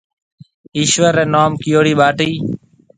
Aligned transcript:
ايشوَر 0.77 1.13
رَي 1.17 1.25
نوم 1.33 1.51
ڪيئوڙِي 1.63 1.93
ٻاٽِي۔ 1.99 2.29